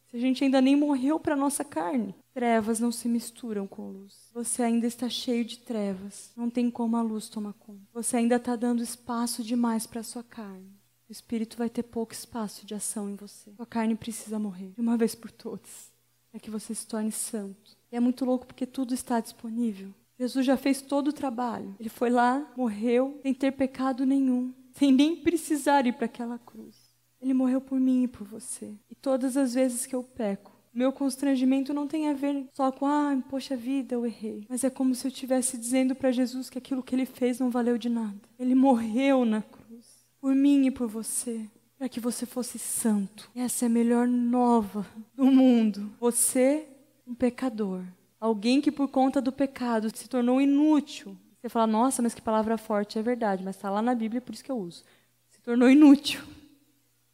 [0.10, 2.15] Se a gente ainda nem morreu para nossa carne.
[2.34, 4.30] Trevas não se misturam com luz.
[4.34, 6.32] Você ainda está cheio de trevas.
[6.36, 7.82] Não tem como a luz tomar conta.
[7.93, 10.72] Você ainda está dando espaço demais para sua carne.
[11.10, 13.54] O espírito vai ter pouco espaço de ação em você.
[13.56, 15.91] Sua carne precisa morrer de uma vez por todas.
[16.34, 17.78] É que você se torne santo.
[17.91, 19.93] E é muito louco porque tudo está disponível.
[20.20, 21.76] Jesus já fez todo o trabalho.
[21.80, 26.87] Ele foi lá, morreu, sem ter pecado nenhum, sem nem precisar ir para aquela cruz.
[27.28, 28.74] Ele morreu por mim e por você.
[28.90, 32.86] E todas as vezes que eu peco, meu constrangimento não tem a ver só com,
[32.86, 34.46] ah, poxa vida, eu errei.
[34.48, 37.50] Mas é como se eu estivesse dizendo para Jesus que aquilo que ele fez não
[37.50, 38.16] valeu de nada.
[38.40, 41.46] Ele morreu na cruz, por mim e por você,
[41.78, 43.30] para que você fosse santo.
[43.36, 45.92] Essa é a melhor nova do mundo.
[46.00, 46.66] Você,
[47.06, 47.84] um pecador.
[48.22, 51.18] Alguém que por conta do pecado se tornou inútil.
[51.42, 54.34] Você fala, nossa, mas que palavra forte, é verdade, mas está lá na Bíblia, por
[54.34, 54.86] isso que eu uso.
[55.28, 56.22] Se tornou inútil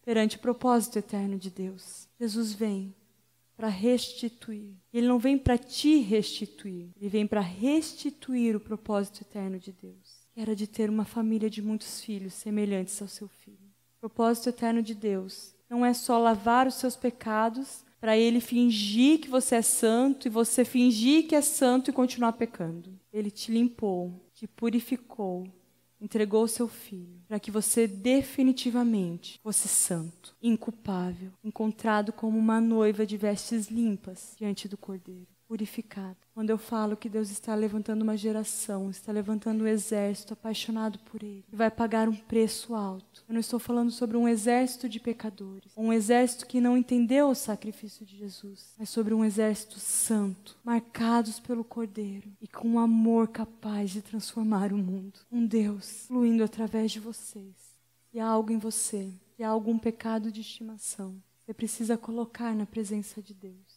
[0.04, 2.08] perante o propósito eterno de Deus.
[2.20, 2.94] Jesus vem
[3.56, 4.76] para restituir.
[4.94, 10.28] Ele não vem para te restituir, ele vem para restituir o propósito eterno de Deus,
[10.34, 13.72] que era de ter uma família de muitos filhos semelhantes ao seu filho.
[13.98, 19.20] O propósito eterno de Deus Não é só lavar os seus pecados para ele fingir
[19.22, 23.00] que você é santo e você fingir que é santo e continuar pecando.
[23.12, 25.48] Ele te limpou, te purificou,
[26.04, 33.06] entregou o seu filho para que você definitivamente fosse santo, inculpável, encontrado como uma noiva
[33.06, 35.33] de vestes limpas diante do Cordeiro
[36.34, 41.22] Quando eu falo que Deus está levantando uma geração, está levantando um exército apaixonado por
[41.22, 43.24] Ele, que vai pagar um preço alto.
[43.28, 47.36] Eu não estou falando sobre um exército de pecadores, um exército que não entendeu o
[47.36, 53.28] sacrifício de Jesus, mas sobre um exército santo, marcados pelo Cordeiro e com um amor
[53.28, 55.20] capaz de transformar o mundo.
[55.32, 57.54] Um Deus fluindo através de vocês.
[58.12, 62.66] Se há algo em você, se há algum pecado de estimação, você precisa colocar na
[62.66, 63.72] presença de Deus.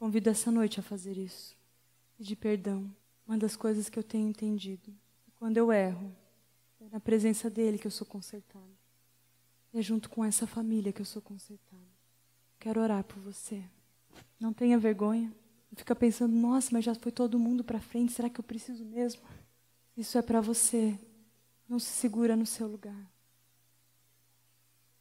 [0.00, 1.54] Convido essa noite a fazer isso.
[2.16, 2.90] Pedir perdão.
[3.26, 4.90] Uma das coisas que eu tenho entendido.
[5.36, 6.10] Quando eu erro,
[6.80, 8.64] é na presença dele que eu sou consertado.
[9.74, 11.84] É junto com essa família que eu sou consertado.
[12.58, 13.62] Quero orar por você.
[14.40, 15.30] Não tenha vergonha.
[15.70, 18.86] Não fica pensando, nossa, mas já foi todo mundo para frente, será que eu preciso
[18.86, 19.20] mesmo?
[19.94, 20.98] Isso é para você.
[21.68, 23.12] Não se segura no seu lugar.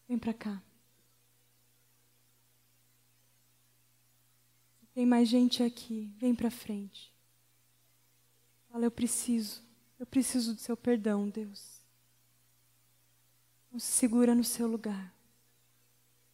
[0.10, 0.62] Vem para cá.
[5.00, 6.12] Tem mais gente aqui.
[6.18, 7.10] Vem para frente.
[8.70, 9.64] Fala, eu preciso.
[9.98, 11.80] Eu preciso do seu perdão, Deus.
[13.72, 15.16] Não se segura no seu lugar.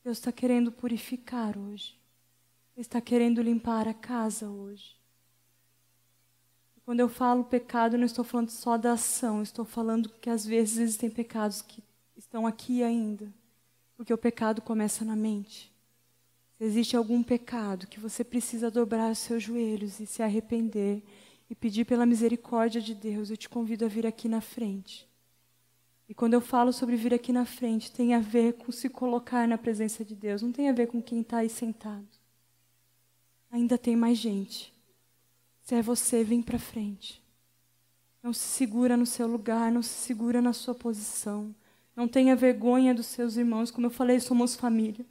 [0.03, 1.95] Deus está querendo purificar hoje.
[2.75, 4.99] Está querendo limpar a casa hoje.
[6.83, 10.79] Quando eu falo pecado, não estou falando só da ação, estou falando que às vezes
[10.79, 11.83] existem pecados que
[12.17, 13.31] estão aqui ainda.
[13.95, 15.74] Porque o pecado começa na mente.
[16.57, 21.03] Se existe algum pecado que você precisa dobrar os seus joelhos e se arrepender
[21.49, 25.07] e pedir pela misericórdia de Deus, eu te convido a vir aqui na frente.
[26.07, 29.47] E quando eu falo sobre vir aqui na frente, tem a ver com se colocar
[29.47, 32.07] na presença de Deus, não tem a ver com quem está aí sentado.
[33.51, 34.73] Ainda tem mais gente.
[35.61, 37.21] Se é você, vem para frente.
[38.21, 41.53] Não se segura no seu lugar, não se segura na sua posição.
[41.95, 43.71] Não tenha vergonha dos seus irmãos.
[43.71, 45.05] Como eu falei, somos família.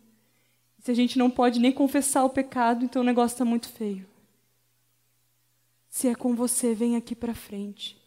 [0.84, 4.06] Se a gente não pode nem confessar o pecado, então o negócio está muito feio.
[5.88, 7.98] Se é com você, vem aqui para frente.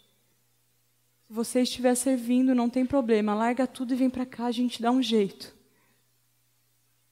[1.26, 3.34] Se você estiver servindo, não tem problema.
[3.34, 5.56] Larga tudo e vem para cá, a gente dá um jeito.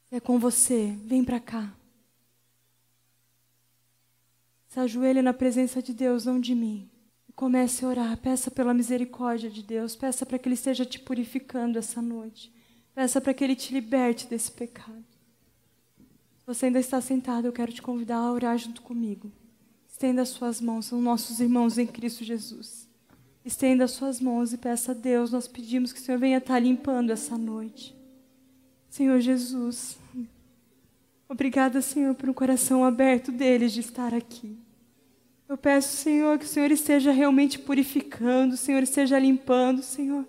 [0.07, 1.73] Se é com você, vem para cá.
[4.67, 6.87] Se ajoelhe na presença de Deus, não de mim.
[7.35, 8.17] Comece a orar.
[8.17, 9.95] Peça pela misericórdia de Deus.
[9.95, 12.53] Peça para que Ele esteja te purificando essa noite.
[12.93, 15.14] Peça para que Ele te liberte desse pecado.
[16.45, 19.31] Você ainda está sentado, eu quero te convidar a orar junto comigo.
[19.89, 22.87] Estenda as suas mãos, são nossos irmãos em Cristo Jesus.
[23.43, 26.59] Estenda as suas mãos e peça a Deus, nós pedimos que o Senhor venha estar
[26.59, 27.95] limpando essa noite.
[28.89, 29.97] Senhor Jesus,
[31.27, 34.57] obrigada, Senhor, por um coração aberto deles de estar aqui.
[35.49, 40.25] Eu peço, Senhor, que o Senhor esteja realmente purificando, o Senhor esteja limpando, Senhor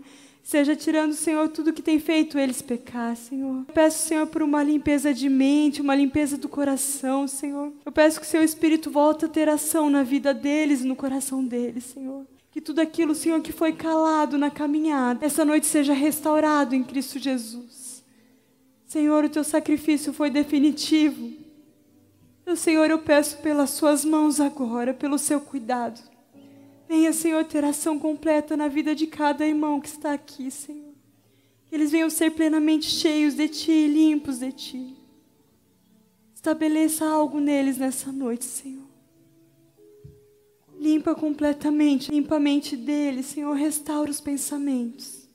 [0.47, 3.65] Seja tirando, Senhor, tudo que tem feito eles pecar, Senhor.
[3.67, 7.73] Eu peço, Senhor, por uma limpeza de mente, uma limpeza do coração, Senhor.
[7.85, 10.95] Eu peço que o seu Espírito volte a ter ação na vida deles e no
[10.95, 12.25] coração deles, Senhor.
[12.53, 17.19] Que tudo aquilo, Senhor, que foi calado na caminhada, essa noite seja restaurado em Cristo
[17.19, 18.05] Jesus.
[18.87, 21.33] Senhor, o teu sacrifício foi definitivo.
[22.43, 26.01] Então, Senhor, eu peço pelas suas mãos agora, pelo seu cuidado.
[26.89, 30.95] Venha, Senhor, ter ação completa na vida de cada irmão que está aqui, Senhor.
[31.67, 34.97] Que eles venham ser plenamente cheios de Ti, limpos de Ti.
[36.35, 38.87] Estabeleça algo neles nessa noite, Senhor.
[40.79, 43.53] Limpa completamente, limpa a mente deles, Senhor.
[43.55, 45.29] Restaura os pensamentos.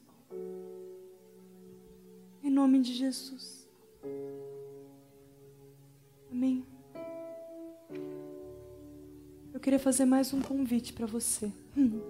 [2.42, 3.68] Em nome de Jesus.
[6.32, 6.71] Amém.
[9.62, 11.52] Queria fazer mais um convite para você.
[11.78, 12.02] Hum.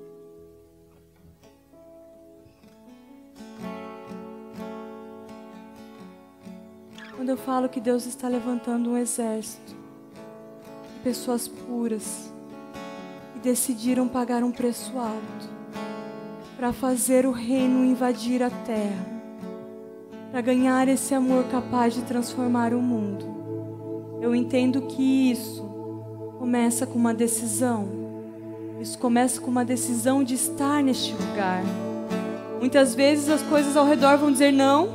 [7.14, 9.76] Quando eu falo que Deus está levantando um exército
[10.96, 12.32] de pessoas puras
[13.34, 15.50] que decidiram pagar um preço alto
[16.56, 19.06] para fazer o reino invadir a terra,
[20.32, 23.26] para ganhar esse amor capaz de transformar o mundo.
[24.22, 25.71] Eu entendo que isso
[26.42, 27.88] começa com uma decisão.
[28.82, 31.62] Isso começa com uma decisão de estar neste lugar.
[32.60, 34.90] Muitas vezes as coisas ao redor vão dizer não.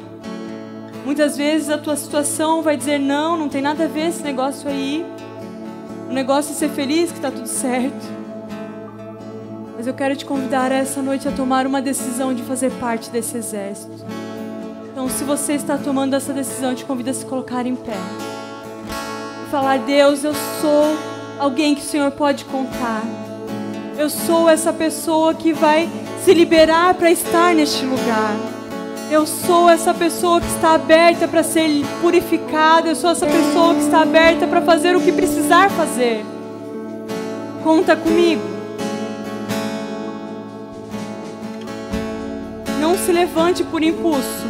[1.04, 4.68] Muitas vezes a tua situação vai dizer não, não tem nada a ver esse negócio
[4.68, 5.06] aí.
[6.10, 8.04] O negócio é ser feliz, que está tudo certo.
[9.76, 13.36] Mas eu quero te convidar essa noite a tomar uma decisão de fazer parte desse
[13.36, 14.04] exército.
[14.90, 17.98] Então, se você está tomando essa decisão, eu te convido a se colocar em pé.
[19.46, 23.02] E falar: Deus, eu sou alguém que o Senhor pode contar.
[23.98, 25.88] Eu sou essa pessoa que vai
[26.24, 28.36] se liberar para estar neste lugar.
[29.10, 32.88] Eu sou essa pessoa que está aberta para ser purificada.
[32.88, 36.24] Eu sou essa pessoa que está aberta para fazer o que precisar fazer.
[37.62, 38.42] Conta comigo.
[42.80, 44.44] Não se levante por impulso.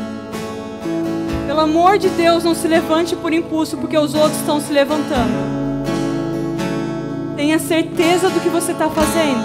[1.46, 5.55] Pelo amor de Deus, não se levante por impulso, porque os outros estão se levantando.
[7.36, 9.44] Tenha certeza do que você está fazendo.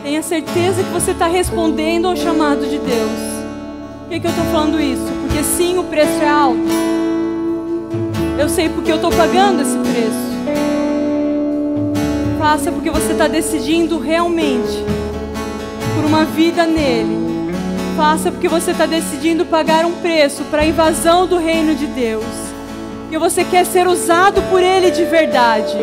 [0.00, 3.18] Tenha certeza que você está respondendo ao chamado de Deus.
[4.02, 5.02] Por que, que eu estou falando isso?
[5.20, 6.60] Porque sim, o preço é alto.
[8.38, 10.28] Eu sei porque eu estou pagando esse preço.
[12.38, 14.84] Faça porque você está decidindo realmente
[15.96, 17.18] por uma vida nele.
[17.96, 22.47] Faça porque você está decidindo pagar um preço para a invasão do reino de Deus.
[23.10, 25.76] E você quer ser usado por Ele de verdade.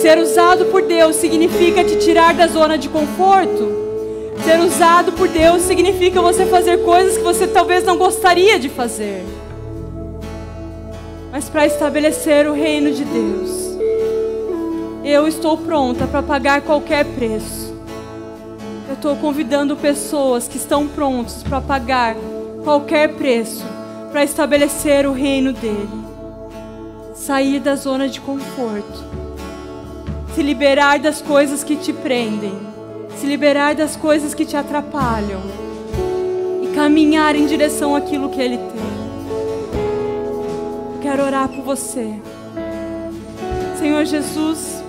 [0.00, 3.84] Ser usado por Deus significa te tirar da zona de conforto.
[4.44, 9.24] Ser usado por Deus significa você fazer coisas que você talvez não gostaria de fazer.
[11.32, 13.78] Mas para estabelecer o reino de Deus,
[15.02, 17.74] eu estou pronta para pagar qualquer preço.
[18.86, 22.14] Eu estou convidando pessoas que estão prontas para pagar
[22.62, 23.64] qualquer preço
[24.12, 26.13] para estabelecer o reino dele.
[27.14, 29.14] Sair da zona de conforto
[30.34, 32.58] se liberar das coisas que te prendem,
[33.16, 35.40] se liberar das coisas que te atrapalham
[36.60, 38.84] e caminhar em direção àquilo que Ele tem.
[40.94, 42.14] Eu quero orar por você,
[43.78, 44.82] Senhor Jesus.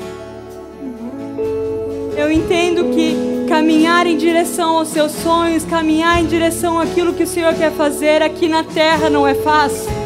[2.17, 7.27] Eu entendo que caminhar em direção aos seus sonhos, caminhar em direção àquilo que o
[7.27, 10.04] Senhor quer fazer aqui na terra não é fácil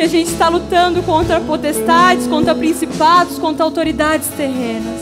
[0.00, 4.98] porque a gente está lutando contra potestades, contra principados, contra autoridades terrenas.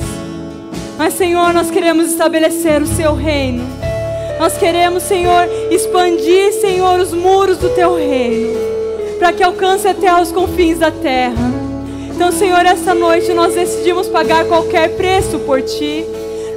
[0.96, 3.62] Mas, Senhor, nós queremos estabelecer o Seu reino.
[4.40, 8.58] Nós queremos, Senhor, expandir, Senhor, os muros do Teu reino,
[9.20, 11.48] para que alcance até os confins da terra.
[12.12, 16.04] Então, Senhor, essa noite nós decidimos pagar qualquer preço por Ti.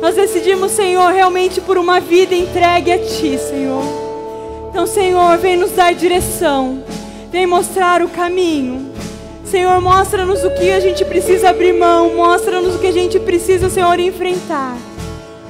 [0.01, 3.84] Nós decidimos, Senhor, realmente por uma vida entregue a Ti, Senhor.
[4.71, 6.82] Então, Senhor, vem nos dar direção.
[7.32, 8.91] Vem mostrar o caminho.
[9.46, 13.70] Senhor, mostra-nos o que a gente precisa abrir mão, mostra-nos o que a gente precisa,
[13.70, 14.76] Senhor, enfrentar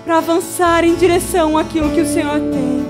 [0.06, 2.86] para avançar em direção àquilo que o Senhor tem.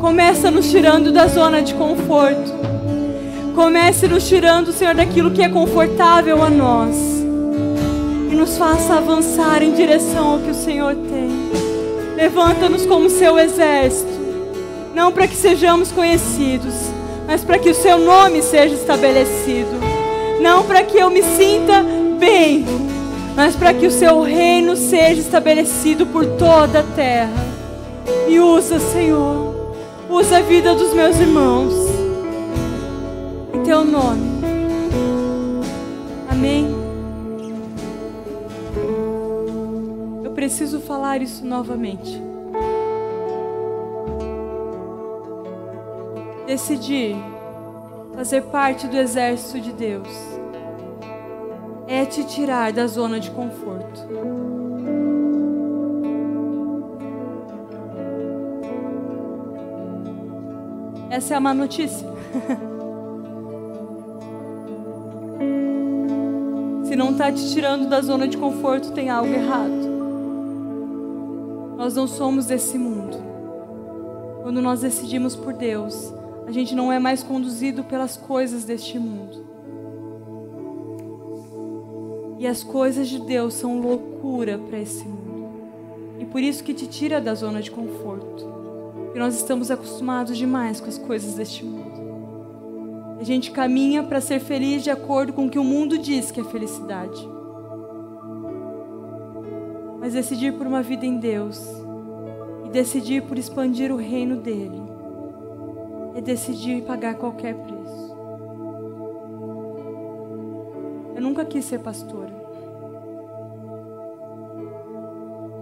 [0.00, 2.52] Começa nos tirando da zona de conforto.
[3.54, 6.96] Comece nos tirando, Senhor, daquilo que é confortável a nós.
[8.30, 11.28] E nos faça avançar em direção ao que o Senhor tem.
[12.14, 14.18] Levanta-nos como seu exército.
[14.94, 16.74] Não para que sejamos conhecidos,
[17.28, 19.78] mas para que o seu nome seja estabelecido.
[20.40, 21.84] Não para que eu me sinta
[22.18, 22.64] bem,
[23.36, 27.46] mas para que o seu reino seja estabelecido por toda a terra.
[28.26, 29.74] E usa, Senhor,
[30.08, 31.74] usa a vida dos meus irmãos.
[33.52, 34.38] Em teu nome.
[36.30, 36.74] Amém.
[40.24, 42.22] Eu preciso falar isso novamente.
[46.48, 47.14] Decidir
[48.14, 50.08] fazer parte do exército de Deus
[51.86, 54.00] é te tirar da zona de conforto.
[61.10, 62.08] Essa é a má notícia.
[66.84, 69.98] Se não está te tirando da zona de conforto, tem algo errado.
[71.76, 73.18] Nós não somos desse mundo.
[74.42, 76.16] Quando nós decidimos por Deus,
[76.48, 79.44] a gente não é mais conduzido pelas coisas deste mundo.
[82.38, 85.50] E as coisas de Deus são loucura para esse mundo.
[86.18, 88.46] E por isso que te tira da zona de conforto.
[89.04, 93.18] Porque nós estamos acostumados demais com as coisas deste mundo.
[93.20, 96.40] A gente caminha para ser feliz de acordo com o que o mundo diz que
[96.40, 97.28] é felicidade.
[100.00, 101.62] Mas decidir por uma vida em Deus
[102.64, 104.87] e decidir por expandir o reino dele
[106.18, 108.16] é decidir pagar qualquer preço.
[111.14, 112.32] Eu nunca quis ser pastora.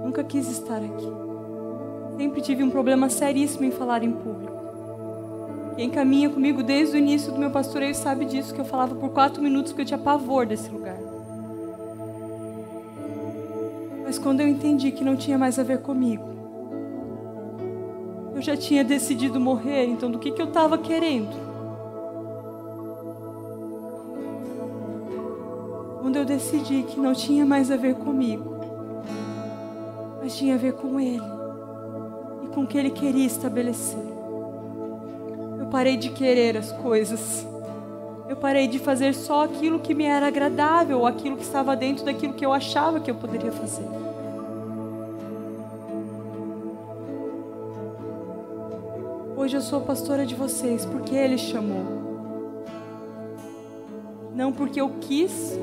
[0.03, 1.13] Nunca quis estar aqui.
[2.17, 4.57] Sempre tive um problema seríssimo em falar em público.
[5.77, 9.11] Quem caminha comigo desde o início do meu pastoreio sabe disso, que eu falava por
[9.11, 10.97] quatro minutos porque eu tinha pavor desse lugar.
[14.03, 16.36] Mas quando eu entendi que não tinha mais a ver comigo,
[18.47, 21.35] já tinha decidido morrer, então do que, que eu estava querendo?
[26.01, 28.57] Quando eu decidi que não tinha mais a ver comigo,
[30.23, 31.21] mas tinha a ver com Ele
[32.45, 33.99] e com o que Ele queria estabelecer.
[35.59, 37.45] Eu parei de querer as coisas.
[38.29, 42.35] Eu parei de fazer só aquilo que me era agradável, aquilo que estava dentro daquilo
[42.35, 43.87] que eu achava que eu poderia fazer.
[49.37, 51.84] Hoje eu sou pastora de vocês porque Ele chamou.
[54.34, 55.59] Não porque eu quis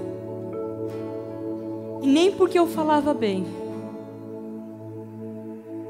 [2.03, 3.43] e nem porque eu falava bem.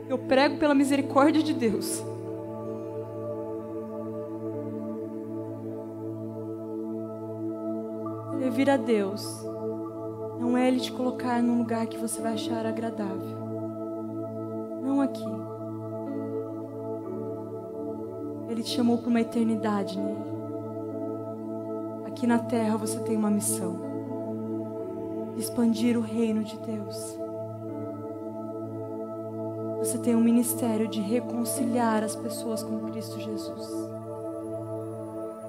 [0.07, 2.01] Eu prego pela misericórdia de Deus.
[8.39, 9.25] Servir a Deus
[10.39, 13.37] não é Ele te colocar num lugar que você vai achar agradável.
[14.81, 15.52] Não aqui.
[18.63, 20.23] Ele te chamou para uma eternidade nele.
[22.07, 23.75] Aqui na terra você tem uma missão:
[25.37, 27.17] expandir o reino de Deus.
[29.79, 33.69] Você tem um ministério de reconciliar as pessoas com Cristo Jesus.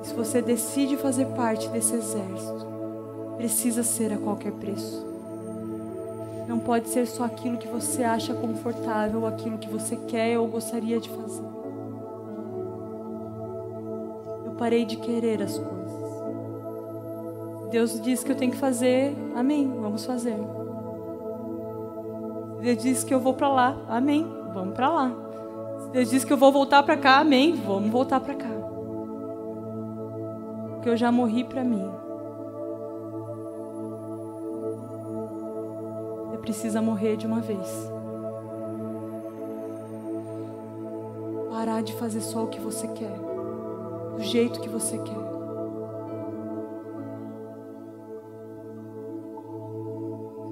[0.03, 2.67] E se você decide fazer parte desse exército,
[3.37, 5.07] precisa ser a qualquer preço.
[6.49, 10.99] Não pode ser só aquilo que você acha confortável, aquilo que você quer ou gostaria
[10.99, 11.64] de fazer.
[14.65, 15.93] Parei de querer as coisas.
[17.71, 20.39] Deus diz que eu tenho que fazer, amém, vamos fazer.
[22.63, 25.13] Deus diz que eu vou para lá, amém, vamos para lá.
[25.93, 28.49] Deus diz que eu vou voltar para cá, amém, vamos voltar para cá.
[30.71, 31.87] Porque eu já morri para mim.
[36.31, 37.69] Você precisa morrer de uma vez.
[41.51, 43.34] Parar de fazer só o que você quer,
[44.17, 45.35] do jeito que você quer.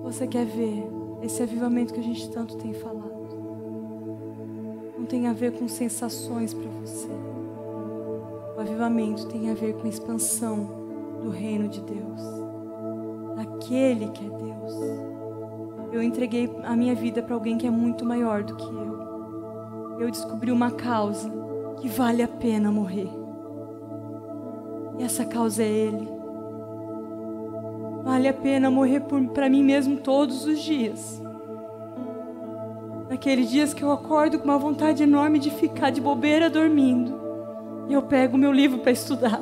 [0.02, 0.86] Você quer ver
[1.22, 3.22] esse avivamento que a gente tanto tem falado?
[4.98, 7.08] Não tem a ver com sensações para você.
[8.56, 10.68] O avivamento tem a ver com a expansão
[11.22, 12.20] do reino de Deus,
[13.36, 14.74] daquele que é Deus.
[15.92, 19.98] Eu entreguei a minha vida para alguém que é muito maior do que eu.
[20.00, 21.30] Eu descobri uma causa
[21.80, 23.21] que vale a pena morrer.
[24.98, 26.08] E essa causa é Ele.
[28.04, 31.22] Vale a pena morrer para mim mesmo todos os dias.
[33.08, 37.20] Naqueles dias que eu acordo com uma vontade enorme de ficar de bobeira dormindo.
[37.88, 39.40] E eu pego meu livro para estudar.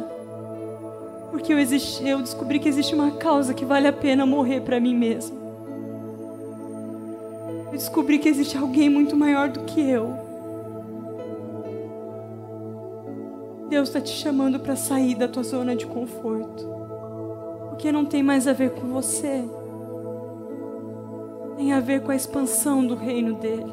[1.31, 4.95] Porque eu, eu descobri que existe uma causa que vale a pena morrer para mim
[4.95, 5.39] mesmo.
[7.67, 10.30] Eu descobri que existe alguém muito maior do que eu.
[13.71, 16.66] Deus está te chamando para sair da tua zona de conforto.
[17.68, 19.45] Porque não tem mais a ver com você.
[21.57, 23.73] Tem a ver com a expansão do reino dele.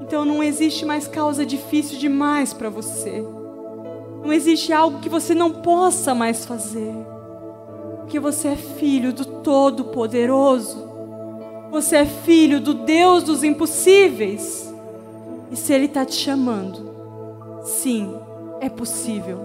[0.00, 3.22] Então não existe mais causa difícil demais para você.
[4.24, 6.94] Não existe algo que você não possa mais fazer.
[7.98, 10.88] Porque você é filho do Todo-Poderoso.
[11.70, 14.72] Você é filho do Deus dos impossíveis.
[15.50, 16.87] E se Ele está te chamando,
[17.68, 18.14] sim,
[18.60, 19.38] é possível.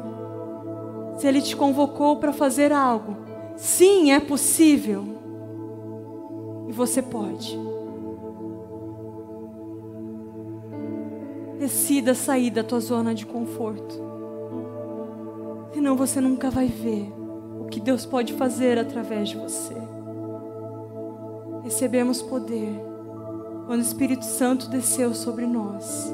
[1.17, 3.17] Se Ele te convocou para fazer algo,
[3.55, 5.03] sim, é possível.
[6.67, 7.57] E você pode.
[11.59, 14.01] Decida sair da tua zona de conforto.
[15.73, 17.11] Senão você nunca vai ver
[17.59, 19.75] o que Deus pode fazer através de você.
[21.63, 22.73] Recebemos poder
[23.65, 26.13] quando o Espírito Santo desceu sobre nós.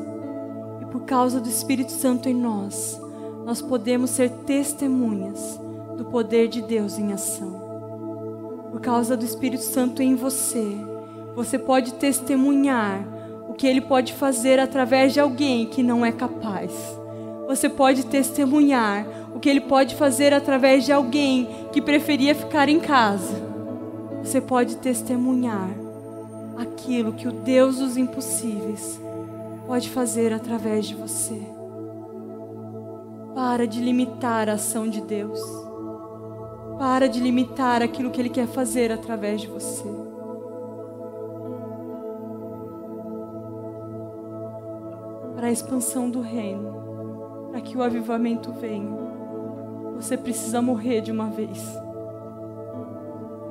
[0.92, 3.00] Por causa do Espírito Santo em nós,
[3.46, 5.60] nós podemos ser testemunhas
[5.96, 8.70] do poder de Deus em ação.
[8.72, 10.76] Por causa do Espírito Santo em você,
[11.36, 13.08] você pode testemunhar
[13.48, 16.72] o que ele pode fazer através de alguém que não é capaz.
[17.48, 22.80] Você pode testemunhar o que ele pode fazer através de alguém que preferia ficar em
[22.80, 23.36] casa.
[24.24, 25.70] Você pode testemunhar
[26.58, 29.00] aquilo que o Deus dos impossíveis
[29.70, 31.40] pode fazer através de você.
[33.36, 35.40] Para de limitar a ação de Deus.
[36.80, 39.88] Para de limitar aquilo que Ele quer fazer através de você.
[45.36, 48.98] Para a expansão do reino, para que o avivamento venha,
[49.98, 51.64] você precisa morrer de uma vez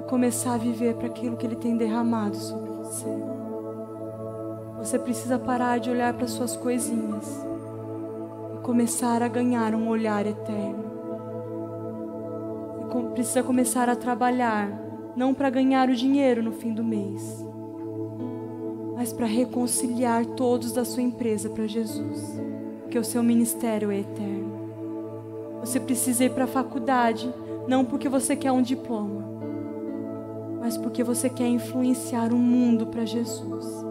[0.00, 3.37] e começar a viver para aquilo que Ele tem derramado sobre você.
[4.78, 7.26] Você precisa parar de olhar para suas coisinhas
[8.54, 10.88] e começar a ganhar um olhar eterno.
[13.18, 14.70] Precisa começar a trabalhar,
[15.16, 17.44] não para ganhar o dinheiro no fim do mês,
[18.94, 22.40] mas para reconciliar todos da sua empresa para Jesus,
[22.82, 24.52] porque o seu ministério é eterno.
[25.60, 27.28] Você precisa ir para a faculdade,
[27.66, 29.24] não porque você quer um diploma,
[30.60, 33.87] mas porque você quer influenciar o mundo para Jesus.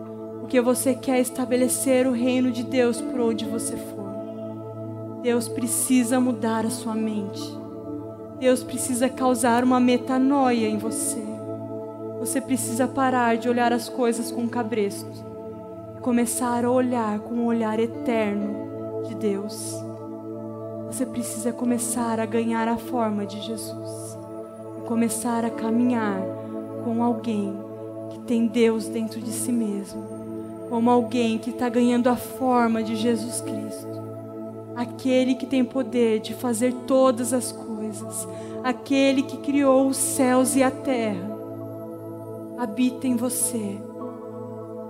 [0.48, 5.20] Porque você quer estabelecer o reino de Deus por onde você for.
[5.22, 7.44] Deus precisa mudar a sua mente.
[8.40, 11.22] Deus precisa causar uma metanoia em você.
[12.22, 15.12] Você precisa parar de olhar as coisas com cabresto
[15.98, 19.76] e começar a olhar com o olhar eterno de Deus.
[20.86, 24.18] Você precisa começar a ganhar a forma de Jesus
[24.78, 26.22] e começar a caminhar
[26.86, 27.54] com alguém
[28.12, 30.17] que tem Deus dentro de si mesmo,
[30.70, 33.98] como alguém que está ganhando a forma de Jesus Cristo,
[34.76, 38.28] aquele que tem poder de fazer todas as coisas,
[38.64, 41.38] aquele que criou os céus e a terra,
[42.58, 43.78] habita em você.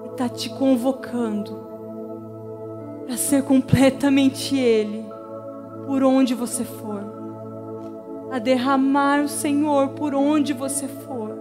[0.06, 1.68] E está te convocando
[3.06, 5.06] para ser completamente Ele
[5.86, 11.38] por onde você for, a derramar o Senhor por onde você for.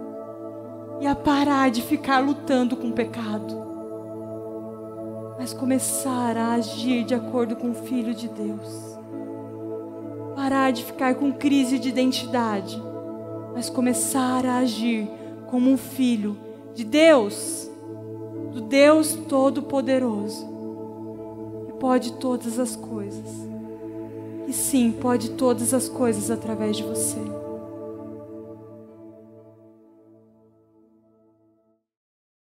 [1.01, 3.66] E a parar de ficar lutando com o pecado,
[5.37, 8.97] mas começar a agir de acordo com o Filho de Deus.
[10.35, 12.81] Parar de ficar com crise de identidade,
[13.53, 15.07] mas começar a agir
[15.47, 16.37] como um filho
[16.73, 17.69] de Deus,
[18.51, 20.45] do Deus Todo-Poderoso,
[21.67, 23.47] que pode todas as coisas.
[24.47, 27.36] E sim, pode todas as coisas através de você.